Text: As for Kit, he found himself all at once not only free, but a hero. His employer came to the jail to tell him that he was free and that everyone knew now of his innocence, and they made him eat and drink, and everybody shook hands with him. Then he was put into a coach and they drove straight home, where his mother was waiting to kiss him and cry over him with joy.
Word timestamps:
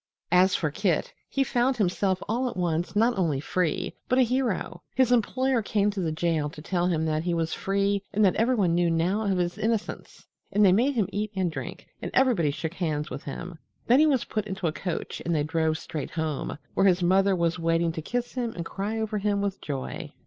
As 0.31 0.55
for 0.55 0.71
Kit, 0.71 1.13
he 1.29 1.43
found 1.43 1.77
himself 1.77 2.23
all 2.27 2.49
at 2.49 2.57
once 2.57 2.95
not 2.95 3.15
only 3.19 3.39
free, 3.39 3.93
but 4.09 4.17
a 4.17 4.23
hero. 4.23 4.81
His 4.95 5.11
employer 5.11 5.61
came 5.61 5.91
to 5.91 5.99
the 5.99 6.11
jail 6.11 6.49
to 6.49 6.59
tell 6.63 6.87
him 6.87 7.05
that 7.05 7.21
he 7.21 7.35
was 7.35 7.53
free 7.53 8.01
and 8.11 8.25
that 8.25 8.33
everyone 8.35 8.73
knew 8.73 8.89
now 8.89 9.21
of 9.31 9.37
his 9.37 9.59
innocence, 9.59 10.25
and 10.51 10.65
they 10.65 10.71
made 10.71 10.95
him 10.95 11.07
eat 11.11 11.29
and 11.35 11.51
drink, 11.51 11.85
and 12.01 12.09
everybody 12.15 12.49
shook 12.49 12.73
hands 12.73 13.11
with 13.11 13.25
him. 13.25 13.59
Then 13.85 13.99
he 13.99 14.07
was 14.07 14.25
put 14.25 14.47
into 14.47 14.65
a 14.65 14.71
coach 14.73 15.21
and 15.23 15.35
they 15.35 15.43
drove 15.43 15.77
straight 15.77 16.09
home, 16.09 16.57
where 16.73 16.87
his 16.87 17.03
mother 17.03 17.35
was 17.35 17.59
waiting 17.59 17.91
to 17.91 18.01
kiss 18.01 18.33
him 18.33 18.53
and 18.55 18.65
cry 18.65 18.97
over 18.97 19.19
him 19.19 19.39
with 19.39 19.61
joy. 19.61 20.11